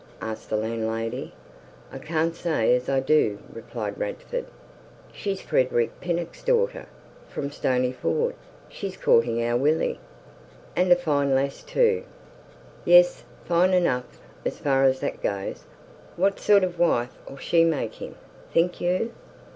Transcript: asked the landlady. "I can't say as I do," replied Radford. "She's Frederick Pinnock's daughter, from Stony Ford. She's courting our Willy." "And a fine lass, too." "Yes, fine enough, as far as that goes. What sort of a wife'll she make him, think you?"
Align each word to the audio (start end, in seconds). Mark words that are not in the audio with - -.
asked 0.19 0.49
the 0.49 0.57
landlady. 0.57 1.31
"I 1.91 1.99
can't 1.99 2.35
say 2.35 2.75
as 2.75 2.89
I 2.89 3.01
do," 3.01 3.37
replied 3.53 3.99
Radford. 3.99 4.47
"She's 5.11 5.41
Frederick 5.41 5.91
Pinnock's 6.01 6.41
daughter, 6.43 6.87
from 7.27 7.51
Stony 7.51 7.91
Ford. 7.91 8.33
She's 8.67 8.97
courting 8.97 9.43
our 9.43 9.55
Willy." 9.55 9.99
"And 10.75 10.91
a 10.91 10.95
fine 10.95 11.35
lass, 11.35 11.61
too." 11.61 12.03
"Yes, 12.83 13.25
fine 13.45 13.73
enough, 13.75 14.19
as 14.43 14.57
far 14.57 14.85
as 14.85 15.01
that 15.01 15.21
goes. 15.21 15.65
What 16.15 16.39
sort 16.39 16.63
of 16.63 16.79
a 16.79 16.81
wife'll 16.81 17.37
she 17.37 17.63
make 17.63 17.93
him, 17.93 18.15
think 18.51 18.81
you?" 18.81 19.13